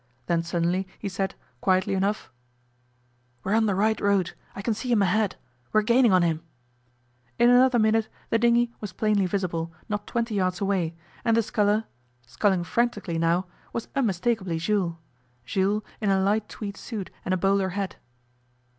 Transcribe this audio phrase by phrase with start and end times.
[0.25, 2.31] Then suddenly he said, quietly enough,
[3.43, 5.35] 'We're on the right road; I can see him ahead.
[5.71, 6.41] We're gaining on him.'
[7.37, 11.83] In another minute the dinghy was plainly visible, not twenty yards away, and the sculler
[12.25, 14.95] sculling frantically now was unmistakably Jules
[15.45, 17.97] Jules in a light tweed suit and a bowler hat.